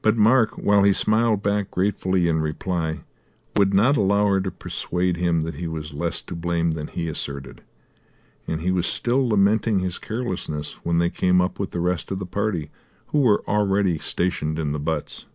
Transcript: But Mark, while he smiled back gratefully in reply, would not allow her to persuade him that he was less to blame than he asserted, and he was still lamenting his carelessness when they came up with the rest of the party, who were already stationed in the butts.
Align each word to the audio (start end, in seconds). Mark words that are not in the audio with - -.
But 0.00 0.16
Mark, 0.16 0.58
while 0.58 0.82
he 0.82 0.92
smiled 0.92 1.40
back 1.40 1.70
gratefully 1.70 2.26
in 2.26 2.40
reply, 2.40 3.04
would 3.54 3.72
not 3.72 3.96
allow 3.96 4.26
her 4.26 4.40
to 4.40 4.50
persuade 4.50 5.18
him 5.18 5.42
that 5.42 5.54
he 5.54 5.68
was 5.68 5.94
less 5.94 6.20
to 6.22 6.34
blame 6.34 6.72
than 6.72 6.88
he 6.88 7.06
asserted, 7.06 7.62
and 8.48 8.62
he 8.62 8.72
was 8.72 8.88
still 8.88 9.28
lamenting 9.28 9.78
his 9.78 10.00
carelessness 10.00 10.72
when 10.82 10.98
they 10.98 11.10
came 11.10 11.40
up 11.40 11.60
with 11.60 11.70
the 11.70 11.78
rest 11.78 12.10
of 12.10 12.18
the 12.18 12.26
party, 12.26 12.72
who 13.12 13.20
were 13.20 13.44
already 13.46 13.98
stationed 13.98 14.58
in 14.58 14.72
the 14.72 14.80
butts. 14.80 15.26